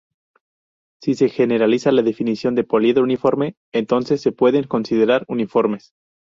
[1.03, 5.93] Si se generaliza la definición de poliedro uniforme, entonces se pueden considerar uniformes.